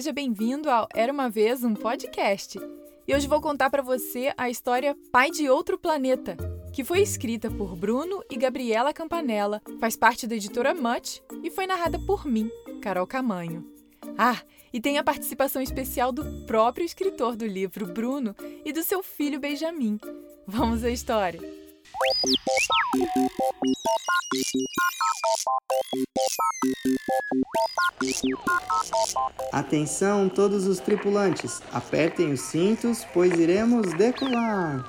seja 0.00 0.14
bem-vindo 0.14 0.70
ao 0.70 0.88
Era 0.94 1.12
uma 1.12 1.28
vez 1.28 1.62
um 1.62 1.74
podcast. 1.74 2.58
E 3.06 3.14
hoje 3.14 3.28
vou 3.28 3.38
contar 3.38 3.68
para 3.68 3.82
você 3.82 4.32
a 4.34 4.48
história 4.48 4.96
Pai 5.12 5.30
de 5.30 5.50
Outro 5.50 5.78
Planeta, 5.78 6.38
que 6.72 6.82
foi 6.82 7.02
escrita 7.02 7.50
por 7.50 7.76
Bruno 7.76 8.24
e 8.30 8.36
Gabriela 8.36 8.94
Campanella, 8.94 9.60
faz 9.78 9.98
parte 9.98 10.26
da 10.26 10.34
editora 10.34 10.72
Much 10.72 11.20
e 11.42 11.50
foi 11.50 11.66
narrada 11.66 11.98
por 11.98 12.24
mim, 12.24 12.50
Carol 12.80 13.06
Camanho. 13.06 13.62
Ah, 14.16 14.40
e 14.72 14.80
tem 14.80 14.96
a 14.96 15.04
participação 15.04 15.60
especial 15.60 16.12
do 16.12 16.46
próprio 16.46 16.86
escritor 16.86 17.36
do 17.36 17.44
livro, 17.44 17.84
Bruno, 17.84 18.34
e 18.64 18.72
do 18.72 18.82
seu 18.82 19.02
filho 19.02 19.38
Benjamin. 19.38 20.00
Vamos 20.46 20.82
à 20.82 20.88
história. 20.88 21.42
Atenção, 29.52 30.28
todos 30.28 30.66
os 30.66 30.78
tripulantes, 30.80 31.60
apertem 31.72 32.32
os 32.32 32.40
cintos, 32.40 33.04
pois 33.12 33.32
iremos 33.38 33.92
decolar. 33.94 34.84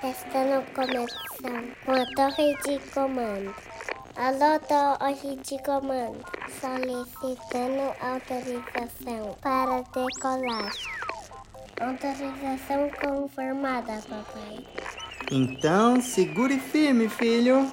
Testando 0.00 0.64
conexão 0.72 1.72
com 1.84 1.92
a 1.92 2.04
torre 2.14 2.56
de 2.62 2.78
comando. 2.90 3.54
Alô, 4.16 4.60
torre 4.60 5.36
de 5.36 5.62
comando. 5.62 6.24
Solicitando 6.60 7.92
autorização 8.00 9.36
para 9.40 9.82
decolar. 9.82 10.72
Autorização 11.80 12.90
confirmada, 13.00 14.00
papai. 14.08 14.64
Então, 15.30 16.00
segure 16.00 16.58
firme, 16.58 17.08
filho. 17.08 17.70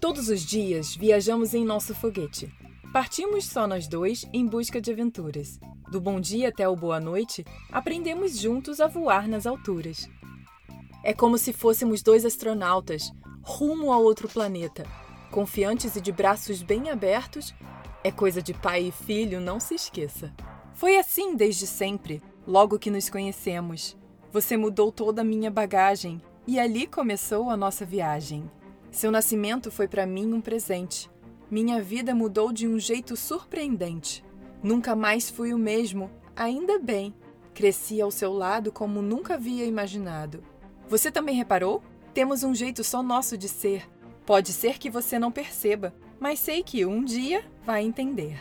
Todos 0.00 0.28
os 0.28 0.42
dias 0.42 0.94
viajamos 0.94 1.54
em 1.54 1.64
nosso 1.64 1.94
foguete. 1.94 2.52
Partimos 2.92 3.44
só 3.44 3.66
nós 3.66 3.88
dois 3.88 4.26
em 4.32 4.46
busca 4.46 4.80
de 4.80 4.90
aventuras. 4.92 5.58
Do 5.90 6.00
bom 6.00 6.20
dia 6.20 6.48
até 6.48 6.68
o 6.68 6.76
boa 6.76 7.00
noite, 7.00 7.44
aprendemos 7.72 8.38
juntos 8.38 8.80
a 8.80 8.86
voar 8.86 9.26
nas 9.26 9.46
alturas. 9.46 10.08
É 11.04 11.14
como 11.14 11.38
se 11.38 11.52
fôssemos 11.52 12.02
dois 12.02 12.24
astronautas 12.24 13.12
rumo 13.42 13.92
a 13.92 13.98
outro 13.98 14.28
planeta, 14.28 14.84
confiantes 15.30 15.96
e 15.96 16.00
de 16.02 16.12
braços 16.12 16.62
bem 16.62 16.90
abertos. 16.90 17.54
É 18.04 18.12
coisa 18.12 18.40
de 18.40 18.54
pai 18.54 18.84
e 18.84 18.92
filho, 18.92 19.40
não 19.40 19.58
se 19.58 19.74
esqueça. 19.74 20.32
Foi 20.72 20.96
assim 20.96 21.34
desde 21.34 21.66
sempre, 21.66 22.22
logo 22.46 22.78
que 22.78 22.90
nos 22.90 23.10
conhecemos. 23.10 23.96
Você 24.32 24.56
mudou 24.56 24.92
toda 24.92 25.22
a 25.22 25.24
minha 25.24 25.50
bagagem 25.50 26.22
e 26.46 26.60
ali 26.60 26.86
começou 26.86 27.50
a 27.50 27.56
nossa 27.56 27.84
viagem. 27.84 28.48
Seu 28.90 29.10
nascimento 29.10 29.70
foi 29.70 29.88
para 29.88 30.06
mim 30.06 30.32
um 30.32 30.40
presente. 30.40 31.10
Minha 31.50 31.82
vida 31.82 32.14
mudou 32.14 32.52
de 32.52 32.68
um 32.68 32.78
jeito 32.78 33.16
surpreendente. 33.16 34.24
Nunca 34.62 34.94
mais 34.94 35.28
fui 35.28 35.52
o 35.52 35.58
mesmo, 35.58 36.10
ainda 36.36 36.78
bem. 36.78 37.12
Cresci 37.52 38.00
ao 38.00 38.10
seu 38.12 38.32
lado 38.32 38.70
como 38.70 39.02
nunca 39.02 39.34
havia 39.34 39.64
imaginado. 39.64 40.44
Você 40.88 41.10
também 41.10 41.34
reparou? 41.34 41.82
Temos 42.14 42.44
um 42.44 42.54
jeito 42.54 42.84
só 42.84 43.02
nosso 43.02 43.36
de 43.36 43.48
ser. 43.48 43.88
Pode 44.24 44.52
ser 44.52 44.78
que 44.78 44.88
você 44.88 45.18
não 45.18 45.32
perceba, 45.32 45.92
mas 46.20 46.38
sei 46.40 46.62
que 46.62 46.84
um 46.84 47.04
dia 47.04 47.44
vai 47.64 47.84
entender. 47.84 48.38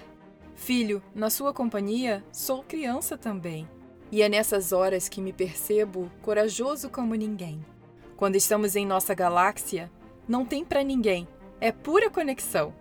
Filho, 0.56 1.02
na 1.14 1.30
sua 1.30 1.54
companhia, 1.54 2.24
sou 2.32 2.64
criança 2.64 3.18
também. 3.18 3.68
E 4.12 4.22
é 4.22 4.30
nessas 4.30 4.72
horas 4.72 5.08
que 5.08 5.22
me 5.22 5.32
percebo 5.32 6.10
corajoso 6.22 6.90
como 6.90 7.14
ninguém. 7.14 7.64
Quando 8.16 8.36
estamos 8.36 8.76
em 8.76 8.86
nossa 8.86 9.14
galáxia, 9.14 9.92
não 10.28 10.46
tem 10.46 10.66
para 10.66 10.84
ninguém, 10.84 11.28
é 11.62 11.72
pura 11.72 12.10
conexão. 12.10 12.74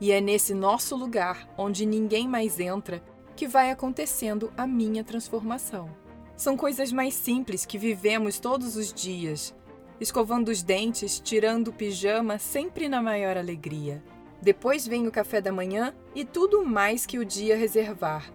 E 0.00 0.12
é 0.12 0.20
nesse 0.20 0.54
nosso 0.54 0.94
lugar, 0.96 1.48
onde 1.56 1.84
ninguém 1.84 2.28
mais 2.28 2.60
entra, 2.60 3.02
que 3.34 3.48
vai 3.48 3.70
acontecendo 3.70 4.52
a 4.56 4.66
minha 4.66 5.02
transformação. 5.02 5.90
São 6.36 6.56
coisas 6.56 6.92
mais 6.92 7.14
simples 7.14 7.66
que 7.66 7.78
vivemos 7.78 8.38
todos 8.38 8.76
os 8.76 8.92
dias, 8.92 9.54
escovando 10.00 10.48
os 10.48 10.62
dentes, 10.62 11.20
tirando 11.20 11.68
o 11.68 11.72
pijama 11.72 12.38
sempre 12.38 12.88
na 12.88 13.02
maior 13.02 13.36
alegria. 13.36 14.02
Depois 14.42 14.84
vem 14.84 15.06
o 15.06 15.12
café 15.12 15.40
da 15.40 15.52
manhã 15.52 15.94
e 16.16 16.24
tudo 16.24 16.66
mais 16.66 17.06
que 17.06 17.16
o 17.16 17.24
dia 17.24 17.56
reservar. 17.56 18.28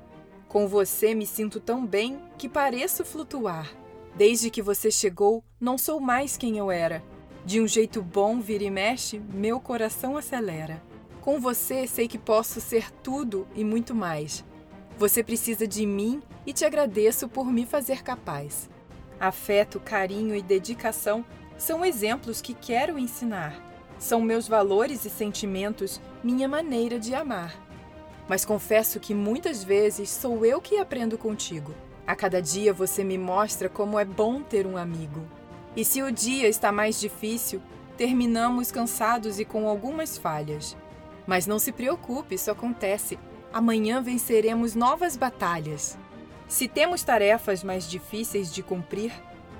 Com 0.47 0.65
você 0.65 1.13
me 1.13 1.27
sinto 1.27 1.59
tão 1.59 1.85
bem 1.85 2.17
que 2.37 2.47
pareço 2.47 3.03
flutuar. 3.03 3.69
Desde 4.15 4.49
que 4.49 4.61
você 4.61 4.89
chegou, 4.89 5.43
não 5.59 5.77
sou 5.77 5.99
mais 5.99 6.37
quem 6.37 6.57
eu 6.57 6.71
era. 6.71 7.03
De 7.43 7.59
um 7.59 7.67
jeito 7.67 8.01
bom, 8.01 8.39
vira 8.39 8.63
e 8.63 8.71
mexe, 8.71 9.19
meu 9.19 9.59
coração 9.59 10.15
acelera. 10.15 10.81
Com 11.19 11.41
você 11.41 11.85
sei 11.85 12.07
que 12.07 12.17
posso 12.17 12.61
ser 12.61 12.89
tudo 13.03 13.45
e 13.53 13.65
muito 13.65 13.93
mais. 13.93 14.45
Você 14.97 15.21
precisa 15.21 15.67
de 15.67 15.85
mim 15.85 16.21
e 16.45 16.53
te 16.53 16.63
agradeço 16.63 17.27
por 17.27 17.51
me 17.51 17.65
fazer 17.65 18.01
capaz. 18.01 18.69
Afeto, 19.19 19.77
carinho 19.77 20.33
e 20.33 20.41
dedicação 20.41 21.25
são 21.57 21.83
exemplos 21.83 22.39
que 22.39 22.53
quero 22.53 22.97
ensinar. 22.97 23.66
São 23.99 24.21
meus 24.21 24.47
valores 24.47 25.05
e 25.05 25.09
sentimentos, 25.09 25.99
minha 26.23 26.47
maneira 26.47 26.99
de 26.99 27.15
amar. 27.15 27.55
Mas 28.27 28.45
confesso 28.45 28.99
que 28.99 29.13
muitas 29.13 29.63
vezes 29.63 30.09
sou 30.09 30.45
eu 30.45 30.61
que 30.61 30.77
aprendo 30.77 31.17
contigo. 31.17 31.73
A 32.05 32.15
cada 32.15 32.41
dia 32.41 32.73
você 32.73 33.03
me 33.03 33.17
mostra 33.17 33.67
como 33.69 33.99
é 33.99 34.05
bom 34.05 34.41
ter 34.41 34.67
um 34.67 34.77
amigo. 34.77 35.25
E 35.75 35.83
se 35.83 36.01
o 36.01 36.11
dia 36.11 36.47
está 36.47 36.71
mais 36.71 36.99
difícil, 36.99 37.61
terminamos 37.97 38.71
cansados 38.71 39.39
e 39.39 39.45
com 39.45 39.67
algumas 39.67 40.17
falhas. 40.17 40.77
Mas 41.25 41.45
não 41.45 41.59
se 41.59 41.71
preocupe, 41.71 42.35
isso 42.35 42.51
acontece. 42.51 43.19
Amanhã 43.51 44.01
venceremos 44.01 44.75
novas 44.75 45.17
batalhas. 45.17 45.97
Se 46.47 46.67
temos 46.67 47.03
tarefas 47.03 47.63
mais 47.63 47.89
difíceis 47.89 48.53
de 48.53 48.63
cumprir, 48.63 49.11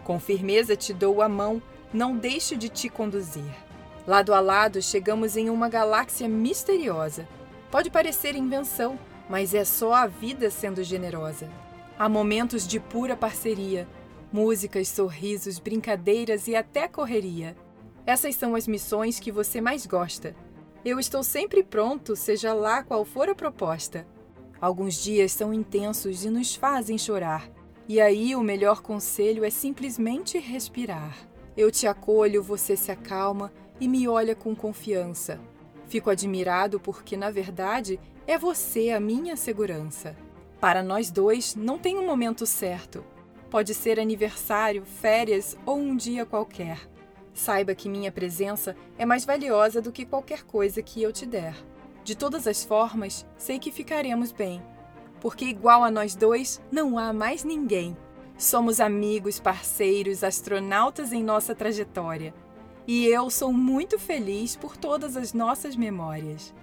com 0.04 0.20
firmeza 0.20 0.76
te 0.76 0.94
dou 0.94 1.22
a 1.22 1.28
mão, 1.28 1.62
não 1.94 2.16
deixo 2.16 2.56
de 2.56 2.70
te 2.70 2.88
conduzir. 2.88 3.67
Lado 4.08 4.34
a 4.34 4.40
lado, 4.40 4.82
chegamos 4.82 5.36
em 5.36 5.50
uma 5.50 5.68
galáxia 5.68 6.30
misteriosa. 6.30 7.28
Pode 7.70 7.90
parecer 7.92 8.38
invenção, 8.38 8.98
mas 9.30 9.54
é 9.54 9.66
só 9.66 9.94
a 9.94 10.08
vida 10.08 10.50
sendo 10.50 10.82
generosa. 10.82 11.50
Há 12.00 12.08
momentos 12.08 12.66
de 12.66 12.80
pura 12.80 13.18
parceria, 13.18 13.86
músicas, 14.32 14.88
sorrisos, 14.88 15.60
brincadeiras 15.60 16.48
e 16.48 16.56
até 16.56 16.88
correria. 16.88 17.54
Essas 18.06 18.34
são 18.36 18.56
as 18.56 18.66
missões 18.66 19.20
que 19.20 19.30
você 19.30 19.60
mais 19.60 19.86
gosta. 19.86 20.34
Eu 20.86 21.02
estou 21.02 21.22
sempre 21.22 21.62
pronto, 21.62 22.16
seja 22.16 22.54
lá 22.54 22.84
qual 22.84 23.04
for 23.04 23.28
a 23.28 23.36
proposta. 23.36 24.08
Alguns 24.62 25.04
dias 25.04 25.34
são 25.34 25.54
intensos 25.54 26.24
e 26.24 26.30
nos 26.30 26.56
fazem 26.56 26.98
chorar. 26.98 27.50
E 27.90 28.00
aí 28.00 28.38
o 28.38 28.42
melhor 28.42 28.82
conselho 28.82 29.44
é 29.44 29.50
simplesmente 29.50 30.38
respirar. 30.38 31.14
Eu 31.58 31.72
te 31.72 31.88
acolho, 31.88 32.44
você 32.44 32.78
se 32.78 32.92
acalma 32.92 33.52
e 33.80 33.88
me 33.88 34.08
olha 34.08 34.36
com 34.36 34.56
confiança. 34.56 35.42
Fico 35.88 36.12
admirado 36.12 36.80
porque, 36.80 37.18
na 37.18 37.32
verdade, 37.32 38.00
é 38.28 38.38
você 38.38 38.92
a 38.92 39.00
minha 39.00 39.36
segurança. 39.36 40.16
Para 40.62 40.84
nós 40.84 41.10
dois, 41.10 41.56
não 41.56 41.80
tem 41.80 41.98
um 41.98 42.06
momento 42.06 42.46
certo. 42.46 43.04
Pode 43.50 43.74
ser 43.74 44.00
aniversário, 44.00 44.86
férias 44.86 45.58
ou 45.66 45.78
um 45.78 45.96
dia 45.96 46.28
qualquer. 46.28 46.80
Saiba 47.34 47.74
que 47.74 47.90
minha 47.90 48.12
presença 48.12 48.76
é 48.96 49.06
mais 49.06 49.26
valiosa 49.26 49.82
do 49.82 49.92
que 49.92 50.06
qualquer 50.06 50.44
coisa 50.44 50.84
que 50.84 51.02
eu 51.02 51.12
te 51.12 51.26
der. 51.26 51.56
De 52.04 52.16
todas 52.16 52.46
as 52.46 52.64
formas, 52.64 53.26
sei 53.36 53.58
que 53.58 53.72
ficaremos 53.72 54.32
bem, 54.32 54.62
porque 55.20 55.46
igual 55.46 55.84
a 55.84 55.90
nós 55.90 56.16
dois, 56.16 56.62
não 56.72 57.00
há 57.00 57.12
mais 57.12 57.44
ninguém. 57.44 57.98
Somos 58.38 58.80
amigos, 58.80 59.40
parceiros, 59.40 60.24
astronautas 60.24 61.12
em 61.12 61.24
nossa 61.24 61.56
trajetória 61.56 62.36
e 62.86 63.08
eu 63.08 63.32
sou 63.32 63.52
muito 63.52 63.98
feliz 63.98 64.56
por 64.56 64.78
todas 64.78 65.18
as 65.18 65.34
nossas 65.34 65.76
memórias. 65.76 66.54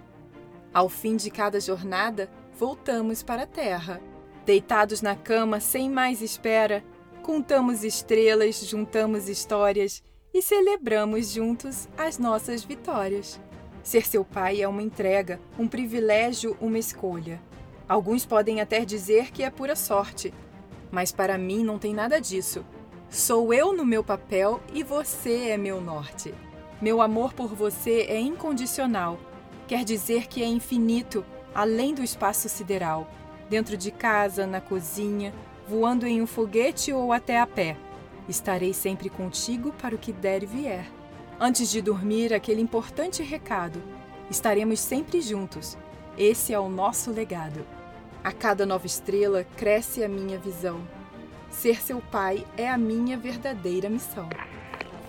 Ao 0.73 0.89
fim 0.89 1.17
de 1.17 1.33
cada 1.33 1.59
jornada, 1.59 2.31
voltamos 2.57 3.25
para 3.25 3.43
a 3.43 3.47
Terra. 3.47 4.01
Deitados 4.47 5.03
na 5.03 5.17
cama, 5.17 5.59
sem 5.59 5.91
mais 5.91 6.23
espera, 6.23 6.85
contamos 7.25 7.83
estrelas, 7.83 8.61
juntamos 8.61 9.29
histórias 9.29 10.01
e 10.33 10.41
celebramos 10.41 11.33
juntos 11.33 11.89
as 11.99 12.19
nossas 12.19 12.63
vitórias. 12.63 13.41
Ser 13.83 14.07
seu 14.07 14.25
pai 14.25 14.63
é 14.63 14.69
uma 14.69 14.83
entrega, 14.83 15.41
um 15.59 15.67
privilégio, 15.67 16.57
uma 16.61 16.79
escolha. 16.79 17.43
Alguns 17.89 18.25
podem 18.25 18.61
até 18.61 18.85
dizer 18.85 19.31
que 19.31 19.43
é 19.43 19.51
pura 19.51 19.77
sorte, 19.77 20.33
mas 20.95 21.11
para 21.11 21.37
mim 21.37 21.65
não 21.65 21.77
tem 21.77 21.93
nada 21.93 22.21
disso. 22.21 22.65
Sou 23.11 23.53
eu 23.53 23.73
no 23.73 23.85
meu 23.85 24.05
papel 24.05 24.61
e 24.73 24.85
você 24.85 25.49
é 25.49 25.57
meu 25.57 25.81
norte. 25.81 26.33
Meu 26.81 27.03
amor 27.03 27.35
por 27.35 27.49
você 27.49 28.07
é 28.09 28.21
incondicional. 28.21 29.19
Quer 29.67 29.85
dizer 29.85 30.29
que 30.29 30.41
é 30.41 30.47
infinito, 30.47 31.25
além 31.53 31.95
do 31.95 32.03
espaço 32.03 32.49
sideral. 32.49 33.09
Dentro 33.51 33.77
de 33.77 33.91
casa, 33.91 34.47
na 34.47 34.61
cozinha, 34.61 35.35
voando 35.69 36.07
em 36.07 36.23
um 36.23 36.27
foguete 36.27 36.93
ou 36.93 37.13
até 37.13 37.41
a 37.41 37.47
pé. 37.47 37.77
Estarei 38.29 38.73
sempre 38.73 39.11
contigo 39.11 39.73
para 39.73 39.97
o 39.97 39.99
que 39.99 40.13
der 40.13 40.45
e 40.45 40.47
vier. 40.47 40.87
Antes 41.41 41.71
de 41.71 41.83
dormir, 41.83 42.33
aquele 42.33 42.61
importante 42.61 43.23
recado: 43.23 43.83
estaremos 44.31 44.79
sempre 44.79 45.21
juntos. 45.21 45.77
Esse 46.17 46.53
é 46.53 46.59
o 46.59 46.69
nosso 46.69 47.11
legado. 47.11 47.67
A 48.25 48.33
cada 48.33 48.65
nova 48.65 48.87
estrela 48.87 49.45
cresce 49.55 50.03
a 50.03 50.09
minha 50.09 50.39
visão. 50.39 50.81
Ser 51.51 51.83
seu 51.83 52.01
pai 52.01 52.43
é 52.57 52.67
a 52.67 52.79
minha 52.79 53.19
verdadeira 53.19 53.91
missão. 53.91 54.27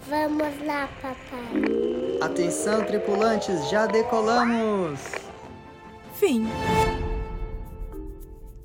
Vamos 0.10 0.66
lá, 0.66 0.90
papai. 1.02 2.20
Atenção, 2.20 2.84
tripulantes, 2.84 3.70
já 3.70 3.86
decolamos! 3.86 5.00
Fim. 6.16 6.46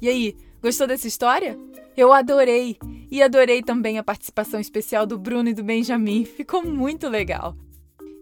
E 0.03 0.09
aí, 0.09 0.37
gostou 0.61 0.89
dessa 0.89 1.07
história? 1.07 1.57
Eu 1.97 2.13
adorei! 2.13 2.77
E 3.09 3.23
adorei 3.23 3.63
também 3.63 3.99
a 3.99 4.05
participação 4.05 4.59
especial 4.59 5.07
do 5.07 5.17
Bruno 5.17 5.49
e 5.49 5.55
do 5.55 5.63
Benjamin, 5.63 6.25
ficou 6.25 6.65
muito 6.65 7.09
legal. 7.09 7.57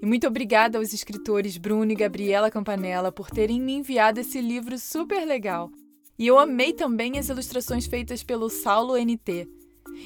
E 0.03 0.05
muito 0.05 0.27
obrigada 0.27 0.77
aos 0.77 0.93
escritores 0.93 1.57
Bruno 1.57 1.91
e 1.91 1.95
Gabriela 1.95 2.51
Campanella 2.51 3.11
por 3.11 3.31
terem 3.31 3.59
me 3.61 3.73
enviado 3.73 4.21
esse 4.21 4.43
livro 4.43 4.79
super 4.79 5.27
legal. 5.27 5.71
E 6.19 6.27
eu 6.27 6.39
amei 6.39 6.73
também 6.73 7.19
as 7.19 7.29
ilustrações 7.29 7.87
feitas 7.87 8.23
pelo 8.23 8.51
Saulo 8.51 8.97
NT. 8.97 9.49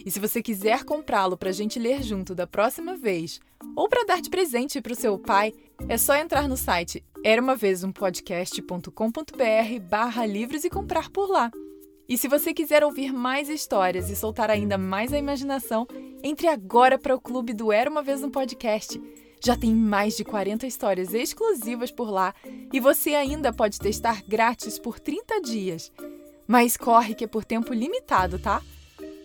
E 0.05 0.11
se 0.11 0.21
você 0.21 0.43
quiser 0.43 0.85
comprá-lo 0.85 1.37
para 1.37 1.51
a 1.51 1.53
gente 1.53 1.79
ler 1.79 2.03
junto 2.03 2.35
da 2.35 2.47
próxima 2.47 2.97
vez, 2.97 3.41
ou 3.75 3.89
para 3.89 4.05
dar 4.05 4.21
de 4.21 4.31
presente 4.31 4.81
para 4.81 4.93
o 4.93 4.97
seu 4.97 5.19
pai, 5.19 5.53
é 5.89 5.97
só 5.97 6.15
entrar 6.17 6.49
no 6.49 6.57
site 6.57 7.05
era 7.25 7.41
uma 7.41 7.55
vez 7.55 7.85
um 7.85 7.93
podcast.com.br 7.93 8.91
barra 9.89 10.27
livros 10.27 10.65
e 10.65 10.71
comprar 10.71 11.09
por 11.09 11.31
lá. 11.31 11.53
E 12.09 12.19
se 12.19 12.27
você 12.27 12.53
quiser 12.53 12.83
ouvir 12.83 13.13
mais 13.13 13.49
histórias 13.49 14.11
e 14.11 14.17
soltar 14.17 14.51
ainda 14.51 14.77
mais 14.77 15.13
a 15.13 15.19
imaginação, 15.19 15.87
entre 16.21 16.49
agora 16.49 16.99
para 16.99 17.15
o 17.15 17.21
clube 17.21 17.55
do 17.55 17.71
Era 17.71 17.89
uma 17.89 18.03
vez 18.03 18.25
um 18.25 18.31
podcast. 18.31 19.01
Já 19.45 19.57
tem 19.57 19.75
mais 19.75 20.17
de 20.17 20.25
40 20.25 20.67
histórias 20.67 21.13
exclusivas 21.13 21.91
por 21.91 22.11
lá 22.11 22.33
e 22.73 22.79
você 22.79 23.15
ainda 23.15 23.53
pode 23.53 23.79
testar 23.79 24.23
grátis 24.27 24.79
por 24.79 25.01
30 25.01 25.41
dias. 25.41 25.93
Mas 26.47 26.77
corre 26.77 27.15
que 27.15 27.25
é 27.25 27.27
por 27.27 27.45
tempo 27.45 27.73
limitado, 27.73 28.39
tá? 28.39 28.63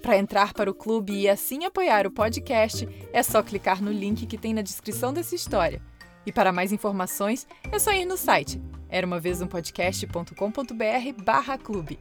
Para 0.01 0.17
entrar 0.17 0.53
para 0.53 0.71
o 0.71 0.73
clube 0.73 1.13
e 1.13 1.29
assim 1.29 1.65
apoiar 1.65 2.07
o 2.07 2.11
podcast, 2.11 2.87
é 3.11 3.21
só 3.21 3.43
clicar 3.43 3.81
no 3.81 3.91
link 3.91 4.25
que 4.25 4.37
tem 4.37 4.53
na 4.53 4.61
descrição 4.61 5.13
dessa 5.13 5.35
história. 5.35 5.81
E 6.25 6.31
para 6.31 6.51
mais 6.51 6.71
informações, 6.71 7.47
é 7.71 7.77
só 7.77 7.91
ir 7.91 8.05
no 8.05 8.17
site 8.17 8.59
era 8.89 9.05
uma 9.05 9.19
vez 9.19 9.39
um 9.41 9.47
podcast.com.br/clube. 9.47 11.99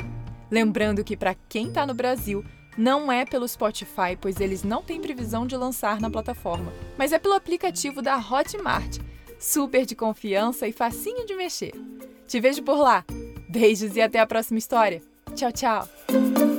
Lembrando 0.50 1.04
que 1.04 1.16
para 1.16 1.34
quem 1.48 1.68
está 1.68 1.86
no 1.86 1.94
Brasil, 1.94 2.44
não 2.76 3.10
é 3.10 3.24
pelo 3.24 3.48
Spotify, 3.48 4.16
pois 4.20 4.40
eles 4.40 4.62
não 4.62 4.82
têm 4.82 5.00
previsão 5.00 5.46
de 5.46 5.56
lançar 5.56 6.00
na 6.00 6.10
plataforma, 6.10 6.72
mas 6.96 7.12
é 7.12 7.18
pelo 7.18 7.34
aplicativo 7.34 8.02
da 8.02 8.16
Hotmart, 8.16 8.98
super 9.38 9.86
de 9.86 9.94
confiança 9.94 10.66
e 10.66 10.72
facinho 10.72 11.26
de 11.26 11.34
mexer. 11.34 11.72
Te 12.26 12.40
vejo 12.40 12.62
por 12.62 12.78
lá. 12.78 13.04
Beijos 13.48 13.96
e 13.96 14.00
até 14.00 14.18
a 14.18 14.26
próxima 14.26 14.58
história. 14.58 15.02
Tchau, 15.34 15.52
tchau. 15.52 16.55